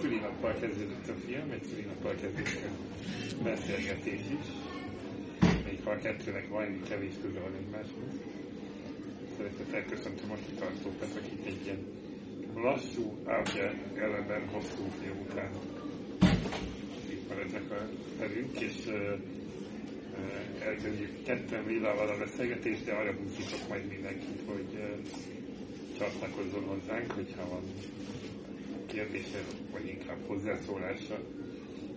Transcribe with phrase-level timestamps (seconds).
[0.00, 2.70] szülinappal kezdődött a film, egy szülinappal kezdődött
[3.38, 4.46] a beszélgetés is.
[5.64, 8.12] Még ha a kettőnek van kevés köze van egymáshoz.
[9.36, 11.86] Szeretettel köszöntöm a kitartókat, akik egy ilyen
[12.54, 15.50] lassú, átja ellenben hosszú film után
[17.10, 17.88] itt maradnak a
[18.18, 19.18] velünk, és uh,
[20.58, 24.78] elkezdjük ketten Villával a beszélgetést, de arra buzdítok majd mindenkit, hogy
[25.98, 27.62] csatlakozzon hozzánk, hogyha van
[28.92, 29.38] kérdése,
[29.72, 31.18] vagy inkább hozzászólása.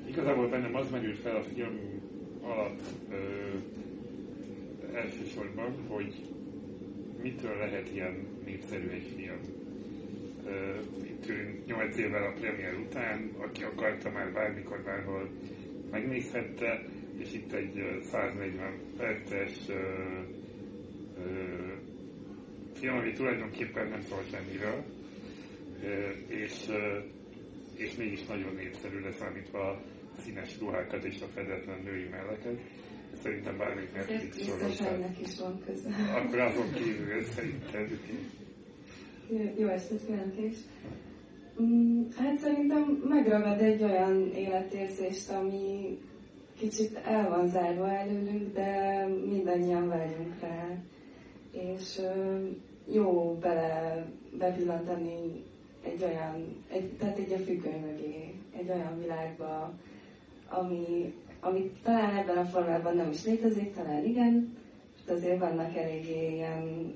[0.08, 1.80] Igazából bennem az merült fel a film
[2.42, 3.16] alatt ö,
[4.94, 6.14] elsősorban, hogy
[7.22, 9.40] mitől lehet ilyen népszerű egy film.
[10.46, 15.30] Ö, itt ülünk 8 évvel a premier után, aki akarta már bármikor, bárhol
[15.92, 16.84] megnézhette,
[17.18, 19.74] és itt egy 140 perces ö,
[21.18, 21.32] ö,
[22.80, 24.84] film, ami tulajdonképpen nem szól semmiről,
[26.28, 26.68] és,
[27.76, 29.82] és mégis nagyon népszerű leszámítva a
[30.18, 32.60] színes ruhákat és a fedetlen női melleket.
[33.14, 35.20] Szerintem bármelyik Netflix sorozat.
[35.20, 35.90] is van köze.
[36.16, 38.00] Akkor azon kívül szerinted.
[39.58, 40.56] Jó estét, jelentés.
[41.62, 45.98] Mm, hát szerintem megragad egy olyan életérzést, ami
[46.60, 50.78] kicsit el van zárva előlünk, de mindannyian vágyunk rá.
[51.52, 52.00] És
[52.92, 54.06] jó bele
[54.38, 55.44] bepillantani
[55.84, 59.74] egy olyan, egy, tehát egy a függöny mögé, egy olyan világba,
[60.50, 64.58] ami, ami talán ebben a formában nem is létezik, talán igen,
[64.96, 66.94] és azért vannak eléggé ilyen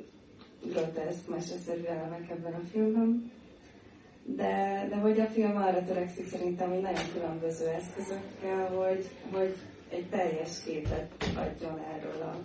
[0.63, 3.31] groteszk, meseszerű elemek ebben a filmben.
[4.23, 9.55] De, de hogy a film arra törekszik szerintem, hogy nagyon különböző eszközökkel, hogy, hogy
[9.89, 12.39] egy teljes képet adjon erről a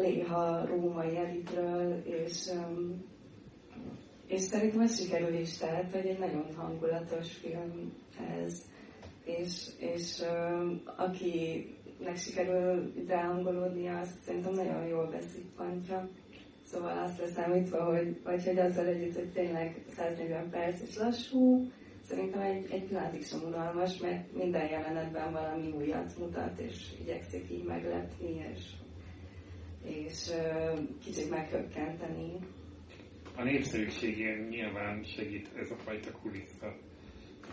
[0.00, 3.04] léha római elitről, és um,
[4.26, 7.92] és szerintem ez sikerül is, tehát, hogy egy nagyon hangulatos film
[8.44, 8.62] ez.
[9.24, 16.08] És, és uh, akinek sikerül ráhangolódnia, azt szerintem nagyon jól beszippantja.
[16.64, 21.70] Szóval azt leszámítva, hogy, vagy hogy azzal együtt, hogy tényleg 140 perc és lassú,
[22.02, 27.64] szerintem egy, egy pillanatig sem unalmas, mert minden jelenetben valami újat mutat, és igyekszik így
[27.64, 28.64] meglepni, és,
[29.84, 30.30] és
[31.04, 32.32] kicsit meghökkenteni
[33.36, 36.76] a népszerűségén nyilván segít ez a fajta kulissza.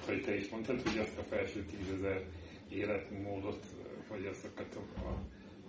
[0.05, 2.23] Hogy te is mondtad, hogy azt a felső tízezer
[2.69, 3.65] életmódot,
[4.09, 5.17] vagy azokat, a,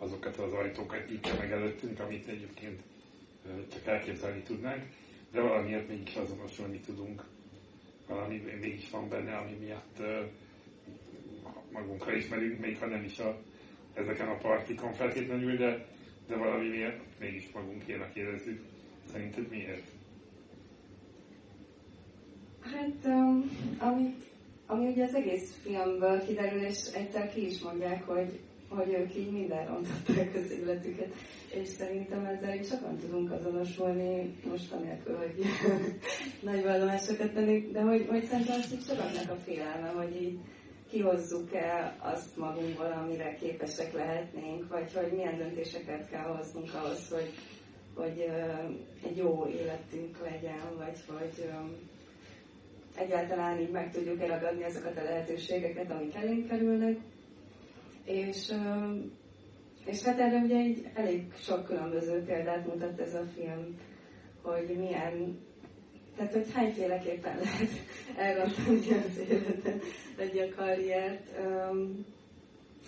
[0.05, 2.83] azokat az ajtókat nyitja meg előttünk, amit egyébként
[3.73, 4.83] csak elképzelni tudnánk,
[5.33, 7.25] de valamiért mégis azonosulni tudunk.
[8.07, 10.03] Valami mégis van benne, ami miatt
[11.73, 13.39] magunkra ismerünk, még ha nem is a,
[13.95, 15.87] ezeken a partikon feltétlenül, de,
[16.27, 18.63] de valami miatt mégis magunkénak érezzük.
[19.13, 19.94] Szerinted miért?
[22.73, 24.25] Hát, um, amit,
[24.67, 28.39] ami ugye az egész filmből kiderül, és egyszer ki is mondják, hogy,
[28.69, 31.15] hogy ők így minden rontották az életüket,
[31.55, 35.35] és szerintem ezzel így sokan tudunk azonosulni, most anélkül, hogy
[36.51, 40.39] nagy vallomásokat tennék, de hogy, hogy szerintem azt így sokaknak a félelme, hogy így
[40.91, 47.31] kihozzuk-e azt magunkból, amire képesek lehetnénk, vagy hogy milyen döntéseket kell hoznunk ahhoz, hogy,
[47.95, 48.31] hogy
[49.05, 51.49] egy jó életünk legyen, vagy hogy
[53.05, 56.97] egyáltalán így meg tudjuk ragadni ezeket a lehetőségeket, amik elénk kerülnek.
[58.05, 58.53] És,
[59.85, 63.79] és hát erre ugye egy elég sok különböző példát mutat ez a film,
[64.43, 65.39] hogy milyen,
[66.17, 67.71] tehát hogy hányféleképpen lehet
[68.17, 69.83] elrontani az életet,
[70.17, 71.27] vagy a karriert.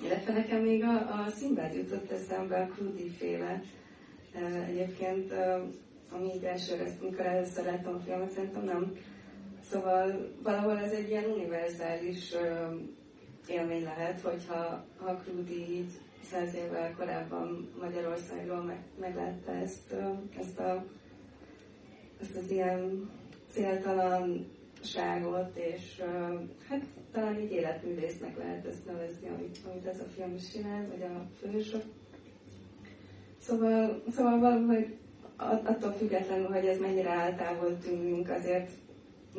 [0.05, 3.63] Illetve nekem még a, a Szimbád jutott eszembe, a Krudi féle.
[4.69, 5.33] Egyébként,
[6.11, 8.93] ami így elsőre, amikor először láttam a filmet, szerintem nem
[9.71, 12.33] Szóval valahol ez egy ilyen univerzális
[13.49, 15.91] élmény lehet, hogyha ha Krudi így
[16.31, 19.95] száz évvel korábban Magyarországon meg, meglátta ezt,
[20.39, 20.85] ezt, a,
[22.21, 23.11] ezt az ilyen
[23.53, 26.03] céltalanságot, és
[26.69, 31.03] hát talán így életművésznek lehet ezt nevezni, amit, amit ez a film is csinál, vagy
[31.03, 31.83] a fősök.
[33.41, 34.97] Szóval, szóval valahogy
[35.37, 38.71] attól függetlenül, hogy ez mennyire eltávol tűnünk, azért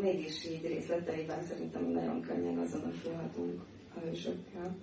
[0.02, 3.62] mégis így részleteiben szerintem nagyon könnyen azonosulhatunk
[3.96, 4.78] a hősökkel.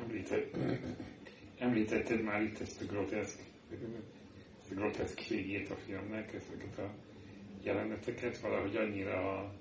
[0.00, 0.56] Említett,
[1.58, 3.38] említetted már itt ezt a groteszk,
[4.60, 6.94] ezt a groteszkségét a filmnek, ezeket a
[7.62, 9.54] jeleneteket, valahogy annyira a,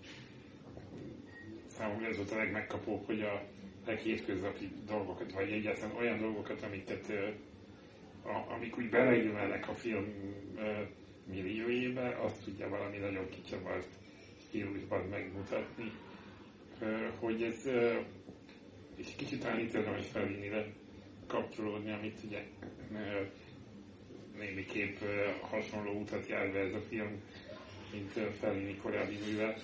[1.67, 3.43] számomra ez volt a legmegkapóbb, hogy a
[3.85, 7.09] leghétköznapi dolgokat, vagy egyáltalán olyan dolgokat, amiket
[8.23, 10.05] a, amik úgy beleillnek a film
[11.29, 13.87] milliójébe, azt tudja valami nagyon kicsavart
[14.47, 15.91] stílusban megmutatni,
[17.19, 17.69] hogy ez
[18.95, 20.49] és kicsit itt érdemes felvinni
[21.27, 22.43] kapcsolódni, amit ugye
[24.37, 24.97] némiképp
[25.41, 27.21] hasonló utat jár be ez a film,
[27.91, 29.57] mint Fellini korábbi műve,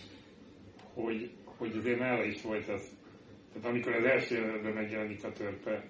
[0.94, 2.90] hogy, hogy azért nála is volt az,
[3.54, 5.86] tehát amikor az első jelenetben megjelenik a törpe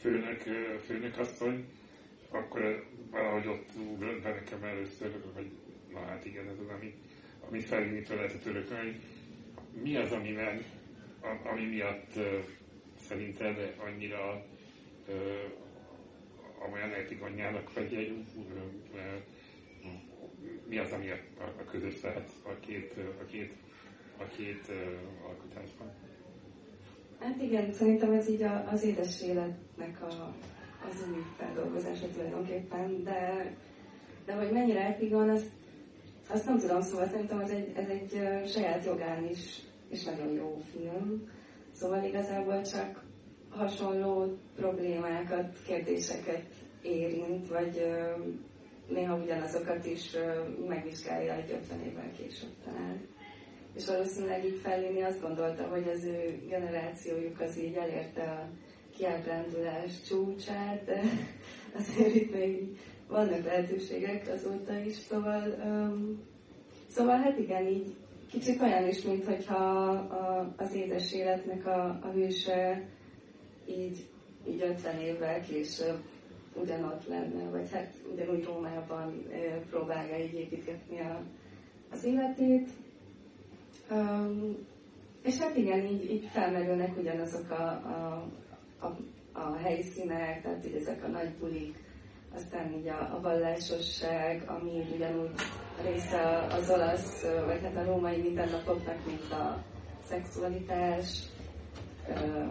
[0.00, 0.42] főnök,
[0.86, 1.64] főnök asszony,
[2.30, 5.50] akkor valahogy ott ugrott be nekem először, hogy
[5.92, 6.94] na hát igen, ez az, ami,
[7.48, 9.00] amit Fellini-től lehetett örökölni.
[9.82, 10.64] Mi az, amiben,
[11.52, 12.12] ami miatt
[13.08, 14.44] szerinted annyira
[16.58, 18.22] amolyan etikanyának vagy
[20.68, 23.52] mi az, ami a, a közös lehet a két, a két,
[24.16, 24.72] a két
[25.26, 25.90] alkotásban?
[27.18, 30.34] Hát igen, szerintem ez így a, az édes életnek a,
[30.88, 33.52] az új feldolgozása tulajdonképpen, de,
[34.26, 35.50] de hogy mennyire epigon, azt,
[36.28, 39.60] azt nem tudom, szóval szerintem ez egy, ez egy saját jogán is,
[39.90, 41.28] is nagyon jó film.
[41.72, 43.04] Szóval igazából csak
[43.50, 46.44] hasonló problémákat, kérdéseket
[46.82, 47.86] érint, vagy
[48.88, 50.16] néha ugyanazokat is
[50.68, 53.08] megvizsgálja egy 50 évvel később talán.
[53.74, 58.48] És valószínűleg így Fellini azt gondolta, hogy az ő generációjuk az így elérte a
[59.00, 61.00] kiábrándulás csúcsát, de
[61.78, 66.20] azért itt még vannak lehetőségek azóta is, szóval, um,
[66.88, 67.94] szóval hát igen, így
[68.30, 69.64] kicsit olyan is, mint hogyha
[69.94, 72.88] a, az édes életnek a, a hőse
[73.66, 74.06] így,
[74.48, 75.98] így 50 évvel később
[76.54, 79.26] ugyanott lenne, vagy hát ugyanúgy Rómában
[79.70, 81.22] próbálja így építgetni a,
[81.92, 82.68] az életét.
[83.90, 84.56] Um,
[85.22, 88.28] és hát igen, így, így felmerülnek ugyanazok a, a,
[88.80, 88.86] a,
[89.32, 91.76] a helyszínek, tehát így ezek a nagy bulik,
[92.34, 95.30] aztán így a, a vallásosság, ami ugyanúgy
[95.84, 99.62] része az olasz, vagy hát a római mindennapoknak, mint a
[100.08, 101.22] szexualitás,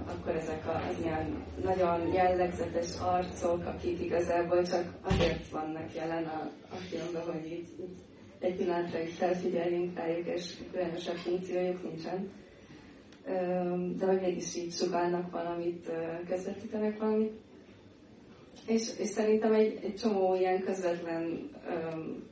[0.08, 6.76] akkor ezek az ilyen nagyon jellegzetes arcok, akik igazából csak azért vannak jelen a, a
[6.76, 7.98] filmben, hogy így, így
[8.40, 12.32] egy pillanatra is felfigyeljünk rájuk, és különösebb funkciójuk nincsen.
[13.98, 15.92] De hogy mégis így sugálnak valamit,
[16.28, 17.34] közvetítenek valamit.
[18.68, 22.24] És, és szerintem egy, egy csomó ilyen közvetlen um,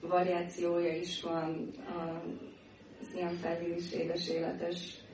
[0.00, 3.92] variációja is van az ilyen felhívés
[4.30, 5.04] életes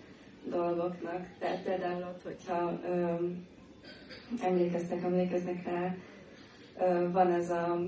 [0.49, 1.27] dolgoknak.
[1.39, 3.15] Tehát például ott, hogyha ö,
[4.43, 5.97] emlékeztek, emlékeznek rá,
[6.79, 7.81] ö, van ez a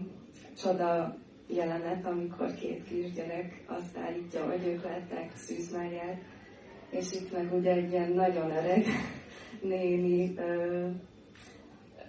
[0.63, 1.17] csoda
[1.49, 6.21] jelenet, amikor két kisgyerek azt állítja, hogy ők látták Szűz Máriát,
[6.93, 8.85] és itt meg ugye egy ilyen nagyon öreg
[9.63, 10.87] néni ö,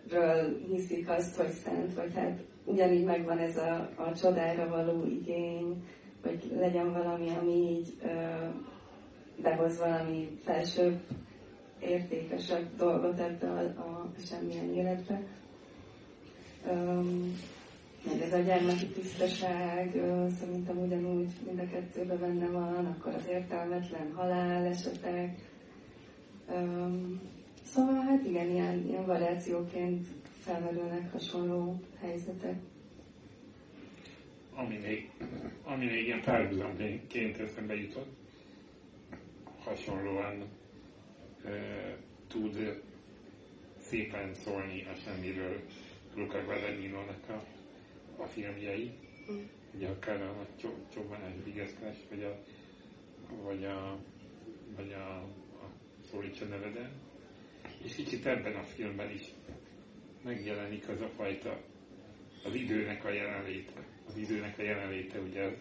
[0.09, 5.83] ről hiszik azt, hogy szent, vagy hát ugyanígy megvan ez a, a csodára való igény,
[6.23, 8.07] hogy legyen valami, ami így ö,
[9.41, 10.99] behoz valami felsőbb,
[11.79, 15.21] értékesebb dolgot ebbe a, a semmilyen életbe.
[16.71, 17.37] Um,
[18.05, 20.01] meg ez a gyermeki tisztaság,
[20.39, 25.35] szerintem ugyanúgy mind a kettőben benne van, akkor az értelmetlen halál esetek.
[27.63, 30.07] Szóval hát igen, ilyen, ilyen variációként
[30.39, 32.55] felmerülnek hasonló helyzetek.
[34.55, 35.09] Ami még,
[35.63, 38.15] ami még ilyen párhuzamként eszembe jutott,
[39.63, 40.43] hasonlóan
[41.45, 41.49] e,
[42.27, 42.81] tud
[43.79, 45.61] szépen szólni a semmiről
[46.15, 47.43] Luca Guadagnino-nak a,
[48.23, 48.91] a filmjei.
[49.31, 49.43] Mm.
[49.75, 50.47] Ugye akár a
[50.93, 52.39] csobbanás vigesztás, vagy a,
[53.43, 53.97] vagy a,
[54.75, 55.17] vagy a,
[55.63, 55.69] a
[56.11, 56.91] szólítsa neveden.
[57.83, 59.23] És kicsit ebben a filmben is
[60.23, 61.61] megjelenik az a fajta
[62.45, 63.87] az időnek a jelenléte.
[64.07, 65.57] Az időnek a jelenléte, ugye,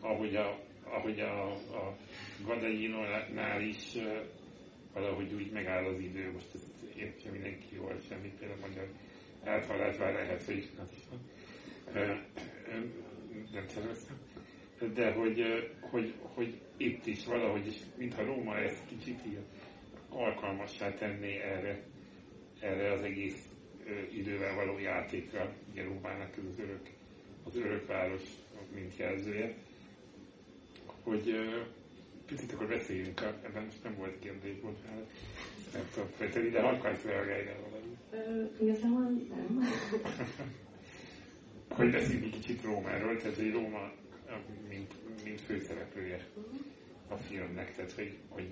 [0.00, 1.96] ahogy a, ahogy a, a
[2.44, 3.96] Gadainonál is
[4.92, 8.88] valahogy úgy megáll az idő, most ezt értse mindenki jól, semmi például magyar
[9.44, 10.88] eltalálás már lehet, hogy is van.
[13.52, 14.16] Nem terveztem.
[14.94, 19.38] De hogy, hogy, hogy itt is valahogy is, mintha Róma ezt kicsit így
[20.08, 21.82] alkalmassá tenné erre,
[22.60, 23.48] erre az egész
[24.12, 25.52] idővel való játékra.
[25.72, 26.88] Ugye Rómának ez az örök,
[27.44, 28.22] az örökváros,
[28.74, 29.54] mint jelzője
[31.08, 31.34] hogy
[32.26, 35.06] picit akkor beszéljünk, ebben most nem volt kérdés, volt fel,
[35.72, 37.96] nem tudom fejteni, de akarsz reagálni valami?
[38.60, 39.68] Igazából nem.
[41.78, 43.92] hogy beszéljünk egy kicsit Rómáról, tehát hogy Róma
[44.68, 44.94] mint,
[45.24, 46.26] mint főszereplője
[47.08, 48.48] a filmnek, tehát hogy, hogy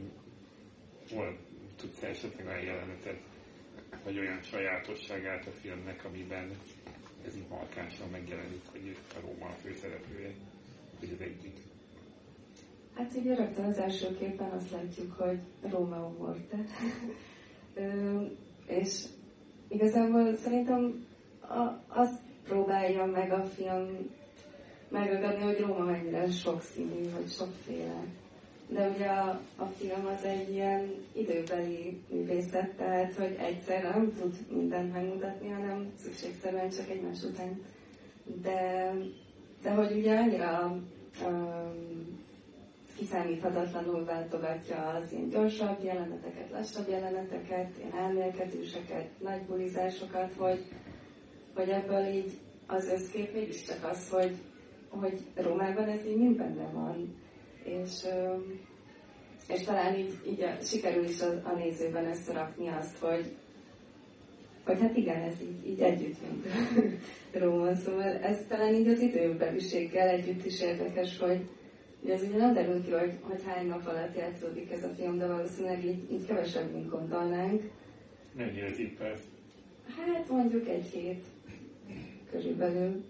[1.11, 1.38] hol
[1.76, 3.21] tudsz esetleg olyan jelenetet,
[4.04, 6.50] vagy olyan sajátosságát a filmnek, amiben
[7.26, 10.30] ez így markánsan megjelenik, hogy a Róma a főszereplője,
[10.99, 11.64] hogy az egyik
[12.95, 16.56] Hát ugye rögtön az első képen azt látjuk, hogy Rómeó Morte.
[18.80, 19.04] és
[19.68, 21.06] igazából szerintem
[21.40, 24.10] a, azt próbálja meg a film
[24.88, 28.04] megragadni, hogy Róma mennyire sokszínű, vagy sokféle.
[28.68, 34.34] De ugye a, a film az egy ilyen időbeli művészet, tehát hogy egyszer nem tud
[34.52, 37.62] mindent megmutatni, hanem szükségszerűen csak egymás után.
[38.42, 38.92] De,
[39.62, 40.80] de hogy ugye annyira
[41.26, 42.24] um,
[42.96, 50.64] kiszámíthatatlanul váltogatja az ilyen gyorsabb jeleneteket, lassabb jeleneteket, ilyen elmélkedőseket, nagy bulizásokat, hogy,
[51.56, 52.30] hogy ebből így
[52.66, 54.34] az összkép mégiscsak az, hogy,
[54.88, 57.14] hogy Rómában ez így mind benne van.
[57.64, 58.04] És,
[59.48, 63.26] és talán így, így a, sikerül is a, a nézőben összerakni azt, hogy,
[64.64, 66.46] hogy hát igen, ez így, így együtt mint
[67.42, 67.75] Róma.
[67.75, 71.40] Szóval ez talán így az időbeliséggel együtt is érdekes, hogy,
[72.02, 75.18] Ugye ez ugye nem derül ki, hogy, hogy hány nap alatt játszódik ez a film,
[75.18, 77.62] de valószínűleg így, így kevesebb, mint gondolnánk.
[78.36, 79.20] Mennyi az itt perc?
[79.96, 81.25] Hát mondjuk egy hét
[82.30, 83.04] körülbelül.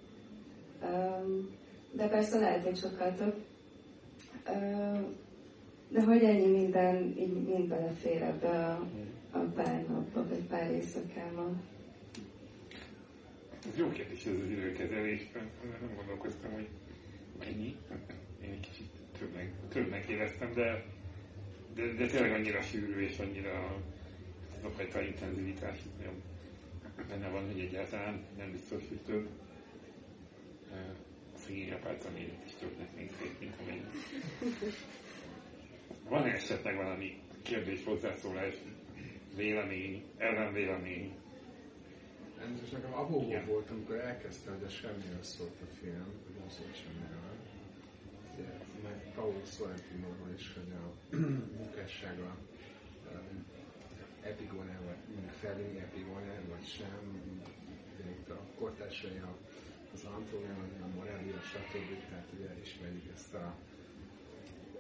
[1.92, 3.34] De persze lehet, hogy sokkal több.
[5.88, 8.86] De hogy ennyi minden így mind belefér ebbe a,
[9.30, 11.52] a pár napba, vagy pár éjszakába.
[13.72, 15.50] Ez jó kérdés ez az időkezelésben.
[15.80, 16.68] Nem gondolkoztam, hogy
[17.38, 17.76] mennyi
[18.44, 20.84] én egy kicsit többnek, többnek éreztem, de,
[21.74, 23.78] de, de tényleg annyira sűrű és annyira
[24.58, 26.14] az a fajta intenzivitás nagyon
[27.08, 29.28] benne van, hogy egyáltalán nem biztos, hogy több.
[31.34, 33.84] A szegény apáca még is többnek még szép, mint amennyi.
[36.08, 38.54] Van-e esetleg valami kérdés, hozzászólás,
[39.36, 41.14] vélemény, ellenvélemény?
[42.60, 46.76] Most nekem abból volt, amikor elkezdte, hogy a semmiről szólt a film, hogy nem szólt
[46.76, 47.26] semmiről
[48.82, 51.16] meg Paul Sorrentinoról is, hogy a
[51.58, 52.36] munkássága
[54.26, 57.22] epigone, vagy Fellini epigone, vagy sem,
[58.10, 59.20] itt a kortársai
[59.94, 60.50] az Antonio,
[60.82, 62.08] a Morelia, stb.
[62.08, 63.54] Tehát ugye ismerjük ezt a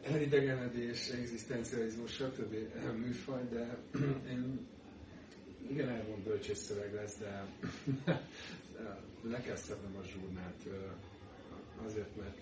[0.02, 2.54] elidegenedés, egzisztencializmus, stb.
[2.96, 3.78] műfaj, de
[4.28, 4.66] én
[5.70, 7.46] igen elmond bölcsész szöveg lesz, de
[9.32, 10.62] le kell szednem a zsurnát
[11.86, 12.38] azért, mert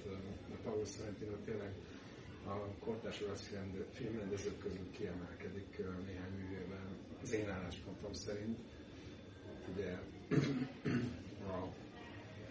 [0.52, 1.72] a Paolo Sorrentino tényleg
[2.46, 3.50] a kortás olasz
[3.92, 6.93] filmrendezők közül kiemelkedik néhány művében,
[7.24, 8.58] az én álláspontom szerint.
[9.74, 9.90] Ugye
[11.46, 11.56] a,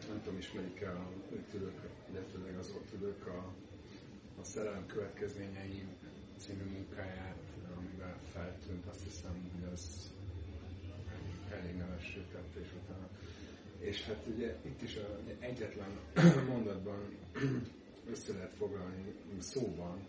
[0.07, 1.09] nem tudom, ismerik-e a
[1.51, 1.79] tülök,
[2.11, 3.53] illetőleg az ott tülök a,
[4.39, 5.83] a szerelem következményei
[6.37, 7.43] című munkáját,
[7.77, 10.11] amivel feltűnt, azt hiszem, hogy az
[11.51, 12.17] elég neves
[12.61, 13.09] és utána
[13.79, 15.99] és hát ugye itt is a, egyetlen
[16.53, 17.17] mondatban
[18.11, 19.99] össze lehet foglalni szóban,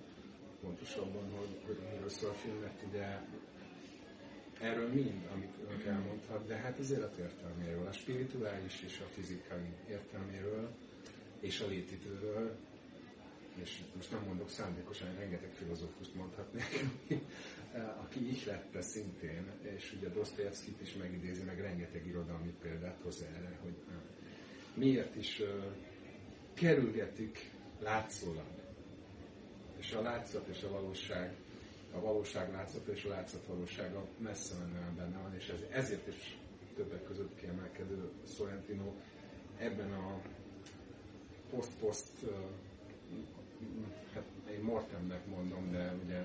[0.61, 3.21] pontosabban, hogy, hogy miről szól a film, mert ugye
[4.65, 9.73] erről mind, amit önök elmondhat, de hát az élet értelméről, a spirituális és a fizikai
[9.89, 10.69] értelméről,
[11.41, 12.57] és a létidőről,
[13.63, 16.85] és most nem mondok szándékosan, rengeteg filozófust mondhatnék,
[18.05, 23.75] aki ihlette szintén, és ugye Dostoyevskit is megidézi, meg rengeteg irodalmi példát hoz erre, hogy
[24.75, 25.43] miért is
[26.55, 28.47] kerülgetik látszólag.
[29.77, 31.35] És a látszat és a valóság,
[31.97, 36.39] a valóság látszata és a látszat valósága messze menően benne van, és ez, ezért is
[36.77, 38.93] többek között kiemelkedő Sorrentino
[39.59, 40.21] ebben a
[41.51, 42.11] post-post
[44.15, 46.23] hát én Mortemnek mondom, de ugye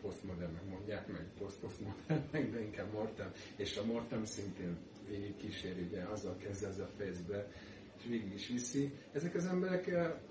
[0.00, 4.76] posztmodernnek mondják meg, poszt-posztmodernnek, de inkább Mortem, és a Mortem szintén
[5.08, 7.52] végig kíséri, ugye azzal kezdve ez a fejezbe,
[7.98, 8.92] és végig is viszi.
[9.12, 9.90] Ezek az emberek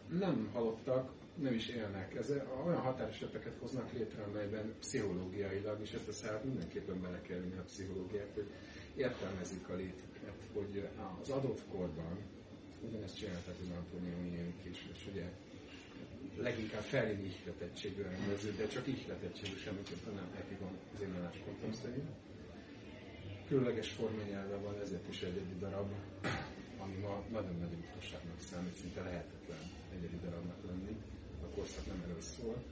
[0.10, 1.12] nem halottak,
[1.42, 2.16] nem is élnek.
[2.16, 2.30] Ez
[2.66, 7.64] olyan határeseteket hoznak létre, amelyben pszichológiailag, és ezt a szállat mindenképpen bele kell vinni a
[7.64, 8.48] pszichológiát, hogy
[8.96, 10.88] értelmezik a létüket, hogy
[11.22, 12.18] az adott korban,
[12.88, 15.26] ugyanezt csinálták az Antonioniénik is, és ugye
[16.38, 22.10] leginkább felén ihletettségű rendező, de csak ihletettségű semmiképpen nem epigon az én álláspontom szerint.
[23.48, 25.90] Különleges formanyelve van, ezért is egyedi darab,
[26.78, 29.64] ami ma nagyon nagy ritkaságnak számít, szinte lehetetlen
[29.96, 30.96] egyedi darabnak lenni.
[31.44, 32.64] A korszak nem erről szól.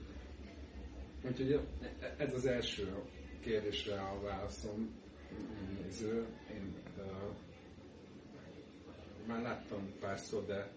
[1.25, 1.59] Úgyhogy
[2.17, 2.93] ez az első
[3.39, 4.89] kérdésre a válaszom
[5.81, 6.25] néző.
[6.53, 7.05] Én uh,
[9.27, 10.71] már láttam párszor, de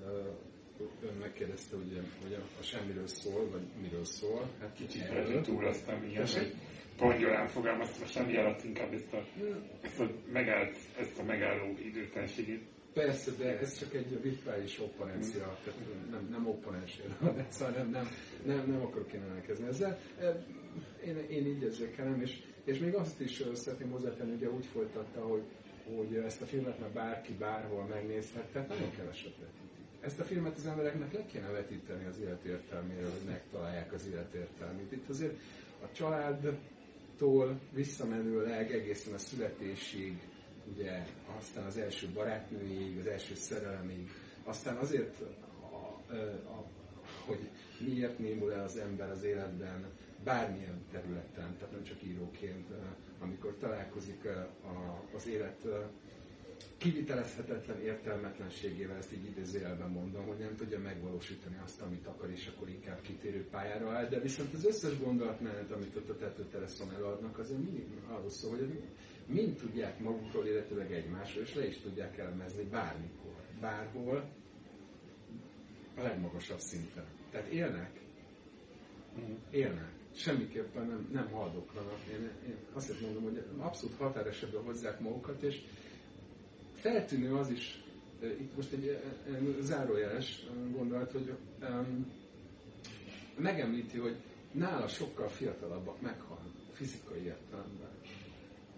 [0.00, 0.26] uh,
[1.02, 4.48] ön megkérdezte, ugye, hogy a, a semmiről szól, vagy miről szól.
[4.60, 6.54] Hát kicsit túloztam ilyen, hogy
[6.96, 9.24] pongyolán fogalmaztam, semmi alatt inkább ezt a,
[9.82, 12.62] ezt a megállt, ezt a megálló időtelenségét
[12.92, 15.80] Persze, de ez csak egy virtuális opponencia, tehát
[16.10, 17.00] nem, nem opponens
[17.48, 18.08] szóval nem, nem,
[18.44, 19.98] nem, nem akarok én elkezdeni ezzel.
[21.04, 25.42] Én, én így érzékelem, és, és még azt is szeretném hozzátenni, ugye úgy folytatta, hogy,
[25.96, 29.72] hogy ezt a filmet már bárki bárhol megnézhet, tehát nagyon keveset vetítik.
[30.00, 34.92] Ezt a filmet az embereknek le kéne vetíteni az életértelméről, hogy megtalálják az életértelmét.
[34.92, 35.38] Itt azért
[35.82, 40.18] a családtól visszamenőleg egészen a születésig
[40.66, 41.06] ugye
[41.38, 44.10] aztán az első barátnőig, az első szerelemig,
[44.44, 45.20] aztán azért,
[45.70, 46.14] a,
[46.50, 46.64] a,
[47.26, 49.86] hogy miért némul el az ember az életben,
[50.24, 52.66] bármilyen területen, tehát nem csak íróként,
[53.18, 54.24] amikor találkozik
[54.64, 55.66] a, az élet
[56.76, 62.68] kivitelezhetetlen értelmetlenségével, ezt így idézőjelben mondom, hogy nem tudja megvalósítani azt, amit akar, és akkor
[62.68, 67.60] inkább kitérő pályára áll, de viszont az összes gondolatmenet, amit ott a tetőtereszon előadnak, azért
[67.60, 68.82] mindig arról szól, hogy
[69.26, 74.30] mind tudják magukról, illetőleg egymásról, és le is tudják elemezni bármikor, bárhol,
[75.96, 77.04] a legmagasabb szinten.
[77.30, 78.00] Tehát élnek,
[79.50, 79.90] élnek.
[80.14, 81.98] Semmiképpen nem, nem haldoklanak.
[82.10, 85.60] Én, én azt mondom, hogy abszolút határesetben hozzák magukat, és
[86.74, 87.82] feltűnő az is,
[88.22, 88.98] itt most egy
[89.60, 92.12] zárójeles gondolat, hogy um,
[93.36, 94.16] megemlíti, hogy
[94.52, 97.91] nála sokkal fiatalabbak meghalnak fizikai értelemben.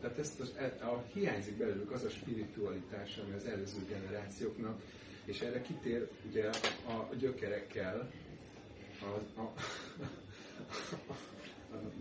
[0.04, 4.80] Tehát ezt a, a, hiányzik belőlük az a spiritualitás, ami az előző generációknak,
[5.24, 6.50] és erre kitér ugye
[6.86, 8.10] a, a gyökerekkel,
[9.00, 9.52] a, a,
[11.12, 11.16] a,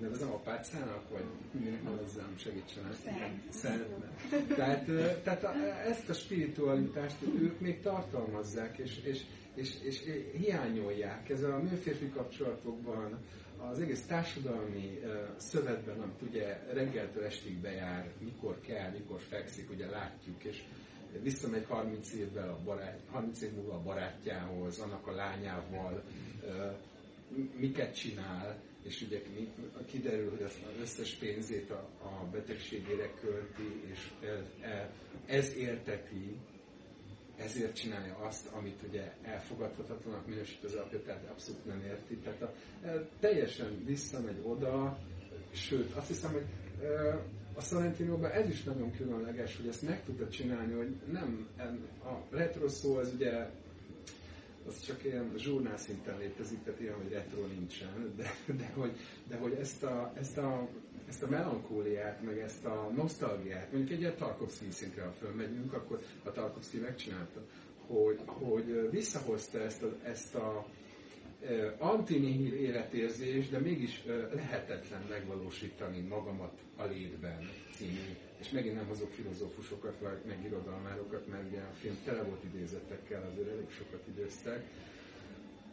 [0.02, 2.94] nevezem apácának, vagy minek nevezzem, segítsenek.
[3.50, 4.48] Szentnek.
[4.56, 4.86] Tehát,
[5.24, 5.54] tehát a,
[5.88, 9.22] ezt a spiritualitást ők még tartalmazzák, és, és,
[9.54, 10.02] és, és
[10.38, 11.30] hiányolják.
[11.30, 13.20] Ez a nő-férfi kapcsolatokban,
[13.70, 15.00] az egész társadalmi
[15.38, 20.64] szövetben, amit ugye reggeltől estig bejár, mikor kell, mikor fekszik, ugye látjuk, és
[21.22, 26.04] visszamegy 30 évvel a barát, 30 év múlva a barátjához, annak a lányával,
[27.56, 29.22] miket csinál, és ugye
[29.86, 34.12] kiderül, hogy az összes pénzét a, a betegségére költi, és
[35.26, 36.38] ez érteti
[37.38, 42.18] ezért csinálja azt, amit ugye elfogadhatatlanak minősít az apja, tehát abszolút nem érti.
[42.18, 42.54] Tehát a,
[42.86, 44.98] e, teljesen visszamegy oda,
[45.52, 46.46] sőt, azt hiszem, hogy
[46.82, 47.20] e,
[47.56, 51.48] a Sorrentinóban ez is nagyon különleges, hogy ezt meg tudta csinálni, hogy nem,
[52.04, 53.50] a retro szó az ugye
[54.68, 58.92] az csak ilyen zsurnál szinten létezik, tehát ilyen, hogy retro nincsen, de, de, hogy,
[59.28, 60.68] de hogy ezt a, ezt a
[61.08, 66.02] ezt a melankóliát, meg ezt a nosztalgiát, mondjuk egy ilyen Tarkovsky szintre, ha fölmegyünk, akkor
[66.24, 67.42] a Tarkovsky megcsinálta,
[67.88, 70.66] hogy, hogy visszahozta ezt a, ezt a
[71.78, 74.04] antinihil életérzés, de mégis
[74.34, 78.16] lehetetlen megvalósítani magamat a létben című.
[78.40, 83.24] És megint nem hozok filozófusokat, vagy meg irodalmárokat, mert ugye a film tele volt idézetekkel,
[83.24, 84.66] azért elég sokat időztek,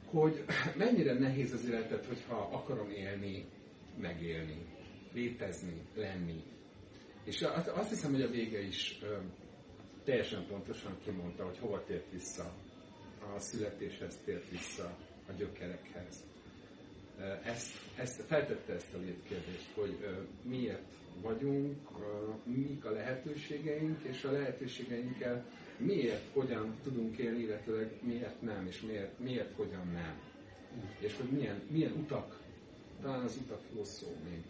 [0.05, 0.45] hogy
[0.77, 3.45] mennyire nehéz az életet, hogyha akarom élni,
[4.01, 4.67] megélni
[5.13, 6.43] létezni, lenni.
[7.25, 7.43] És
[7.75, 8.99] azt hiszem, hogy a vége is
[10.05, 12.55] teljesen pontosan kimondta, hogy hova tért vissza.
[13.35, 14.97] A születéshez tért vissza,
[15.31, 16.25] a gyökerekhez.
[17.45, 19.97] Ezt, ezt, feltette ezt a létkérdést, hogy
[20.43, 21.77] miért vagyunk,
[22.45, 25.45] mik a lehetőségeink, és a lehetőségeinkkel
[25.77, 30.21] miért, hogyan tudunk élni, illetőleg miért nem, és miért, miért hogyan nem.
[30.99, 32.41] És hogy milyen, milyen utak,
[33.03, 34.43] talán az utak jó szó még,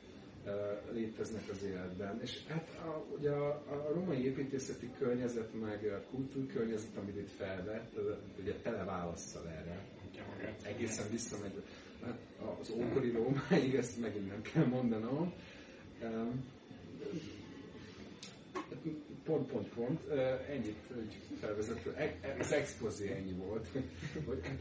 [0.93, 2.21] léteznek az életben.
[2.23, 7.99] És hát a, ugye a, a romai építészeti környezet, meg a kultúrkörnyezet, amit itt felvett,
[8.41, 9.85] ugye tele válaszsal erre.
[10.63, 11.63] Egészen visszamegy.
[12.61, 15.33] Az ókori Rómáig, ezt megint nem kell mondanom
[19.25, 20.01] pont, pont, pont,
[20.49, 20.77] ennyit
[21.41, 23.69] felvezető, e, e, az expozé ennyi volt.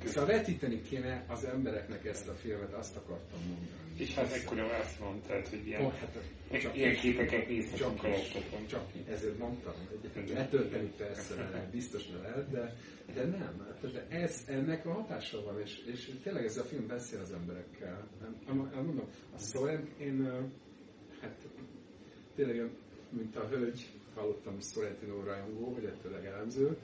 [0.06, 3.68] Szóval vetíteni kéne az embereknek ezt a filmet, azt akartam mondani.
[3.98, 6.18] És hát ekkora azt mondtad, hogy ilyen, oh, hát,
[6.62, 8.10] csak ilyen képeket nézhetünk a
[8.68, 9.74] Csak ezért mondtam,
[10.14, 12.76] hogy letölteni persze lehet, biztos ne lehet, de,
[13.14, 13.66] de nem.
[13.68, 17.32] Hát, de ez, ennek a hatása van, és, és tényleg ez a film beszél az
[17.32, 18.08] emberekkel.
[18.48, 20.50] Mondom, a Sorrent, én
[21.22, 21.48] hát
[22.36, 22.70] tényleg,
[23.10, 26.78] mint a hölgy, hallottam Sorrentino rajongó, vagy ettől legelemző,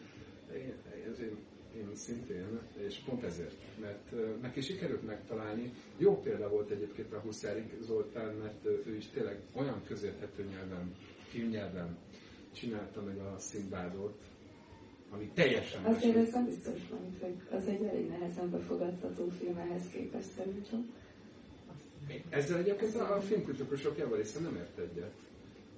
[0.53, 0.73] én,
[1.19, 1.37] én,
[1.75, 5.71] én szintén, és pont ezért, mert neki sikerült megtalálni.
[5.97, 10.95] Jó példa volt egyébként a Huszárik Zoltán, mert ő is tényleg olyan közérthető nyelven,
[11.27, 11.97] filmnyelven
[12.51, 14.17] csinálta meg a Szindbádot,
[15.09, 19.89] ami teljesen Azért ez nem biztos van, hogy az egy elég nehezen befogadható film ehhez
[19.91, 20.93] képest szerintem.
[22.29, 25.13] Ezzel egyébként a filmkritikusok javarészt nem ért egyet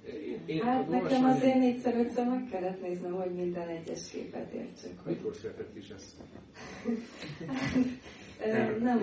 [0.08, 4.98] Én, én Hát nekem azért négyszer ötször meg kellett néznem, hogy minden egyes képet értsek.
[5.02, 5.12] Hogy...
[5.12, 6.14] Mikor született is ez?
[8.80, 8.98] Nem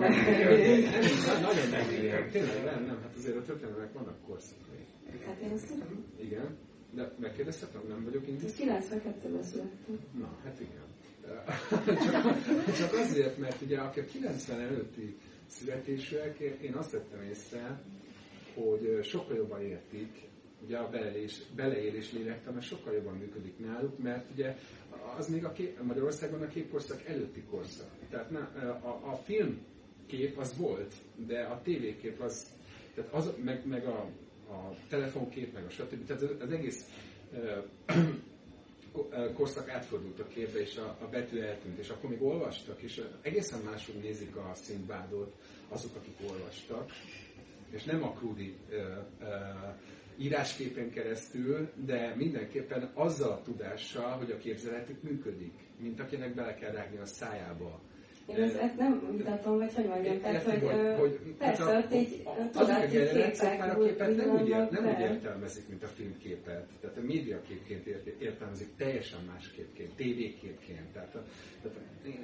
[1.42, 2.30] Nagyon nem.
[2.30, 4.86] Tényleg nem, nem, hát azért a történelmek vannak korszakai.
[5.26, 6.04] Hát én azt tudom.
[6.20, 6.56] Igen,
[6.94, 8.56] de megkérdezhetem, nem vagyok indisz?
[8.60, 9.98] 92-ben születtem.
[10.18, 10.84] Na, hát igen.
[11.84, 15.16] csak, csak azért, mert ugye aki a 90 előtti
[15.46, 17.80] születésűek, én azt vettem észre,
[18.54, 20.28] hogy sokkal jobban értik,
[20.64, 24.56] ugye a beleélés, beleélés lélektana sokkal jobban működik náluk, mert ugye
[25.16, 27.90] az még a kép, Magyarországon a képkorszak előtti korszak.
[28.10, 30.94] Tehát ne, a, a filmkép az volt,
[31.26, 32.50] de a tévékép az,
[32.94, 34.10] tehát az meg, meg a,
[34.52, 36.06] a telefonkép, meg a stb.
[36.06, 36.88] Tehát az, az egész
[37.32, 37.58] ö,
[38.92, 43.02] ko- korszak átfordult a képbe, és a, a betű eltűnt, és akkor még olvastak, és
[43.20, 45.34] egészen máshogy nézik a színvádot
[45.68, 46.90] azok, akik olvastak,
[47.70, 48.76] és nem a krúdi ö,
[49.20, 49.24] ö,
[50.18, 56.70] írásképen keresztül, de mindenképpen azzal a tudással, hogy a képzeletük működik, mint akinek bele kell
[56.72, 57.80] rágni a szájába.
[58.26, 62.22] Én ezt, ezt nem vitatom, vagy hogy mondjam, tehát, hogy, ö, persze, hát ott így
[62.24, 66.66] a tudati generációk már a képet nem úgy, nem úgy értelmezik, mint a filmképet.
[66.80, 70.92] Tehát a médiaképként ért- értelmezik teljesen másképpként, tévéképként.
[70.92, 71.22] Tehát a,
[71.62, 71.80] tehát a,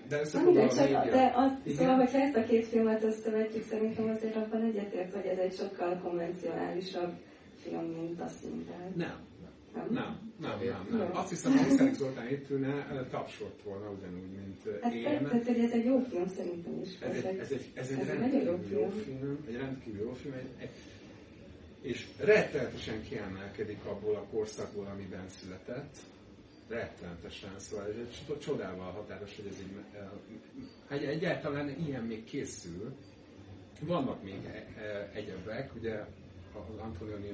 [0.08, 1.04] de mindegy, a média...
[1.04, 1.76] de az, Igen?
[1.76, 6.00] szóval, hogyha ezt a két filmet összevetjük, szerintem azért abban egyetért, hogy ez egy sokkal
[6.02, 7.12] konvencionálisabb
[7.62, 8.92] film, mint a színvel.
[8.96, 9.30] Nem.
[9.74, 9.90] Nem?
[9.90, 11.16] Nem, nem, nem, nem.
[11.16, 15.02] Azt hiszem, ha Huszárik Zoltán itt ülne, ö, tapsolt volna ugyanúgy, mint ö, Hát én.
[15.04, 17.00] tehát, hogy ez egy jó film szerintem is.
[17.00, 19.18] Ez egy, ez egy, ez egy Ez rendkívül jó jó film.
[19.18, 20.70] film, egy rendkívül jó film, egy, egy,
[21.80, 25.96] és rettenetesen kiemelkedik abból a korszakból, amiben született.
[26.68, 30.08] Rettenetesen, szóval ez egy csodával határos, hogy ez így, eh,
[30.88, 32.92] egy, egyáltalán ilyen még készül.
[33.80, 36.04] Vannak még eh, eh, egyebek, ugye
[36.54, 37.32] az Antonioni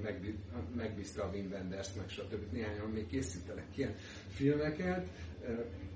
[0.76, 2.52] megbízta a Wim Wenders, meg stb.
[2.52, 3.94] Néhányan még készítenek ilyen
[4.28, 5.07] filmeket,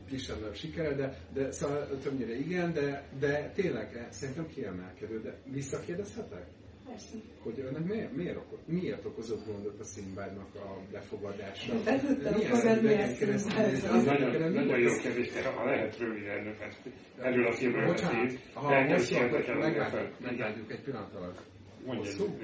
[0.08, 5.20] kisebb sikere, de, de szóval többnyire igen, de, de tényleg eh, szerintem kiemelkedő.
[5.20, 6.46] De visszakérdezhetek?
[6.86, 7.16] Persze.
[7.42, 11.82] hogy önnek miért, miért, oko, miért okozott gondot a Színbádnak a befogadása?
[11.84, 13.72] Be tudtam Milyen szemüvegen keresztül Színbádot.
[13.72, 13.84] néz?
[13.84, 16.76] Az nagyon, nagyon jó kérdés, ha lehet röviden, mert
[17.18, 21.40] erről a filmről Bocsánat, ha hogy meglátjuk egy pillanat alatt.
[21.84, 22.36] Mondja, Hosszú?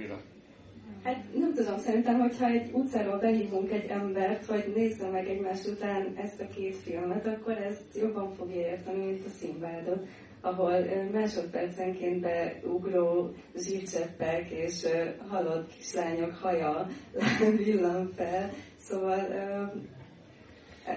[1.05, 6.13] Hát nem tudom, szerintem, hogyha egy utcáról behívunk egy embert, hogy nézze meg egymás után
[6.17, 10.07] ezt a két filmet, akkor ezt jobban fogja érteni, mint a színvádot,
[10.41, 10.73] ahol
[11.13, 14.87] másodpercenként beugró zsírcseppek és
[15.29, 16.87] halott kislányok haja
[17.65, 18.51] villan fel.
[18.79, 19.65] Szóval ö,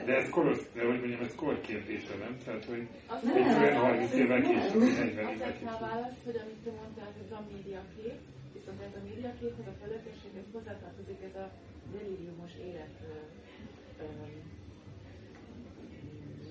[0.06, 2.38] De ez korosz, de hogy mondjam, ez kor kérdése, nem?
[2.46, 5.46] Tehát, hogy Azt Nem, egy mondtam, olyan nem, 30 évvel később, 40 azt évvel tettem
[5.46, 5.80] a később.
[5.80, 8.18] választ, hogy amit te mondtál, ez a médiakép,
[8.72, 11.52] viszont ez a médiaképhez a felületességhez hozzátartozik ez a
[11.92, 12.96] delíriumos élet